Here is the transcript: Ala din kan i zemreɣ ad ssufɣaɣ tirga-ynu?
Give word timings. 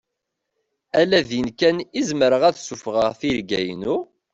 Ala 0.99 1.19
din 1.29 1.47
kan 1.59 1.77
i 1.99 2.01
zemreɣ 2.07 2.41
ad 2.49 2.55
ssufɣaɣ 2.59 3.11
tirga-ynu? 3.19 3.97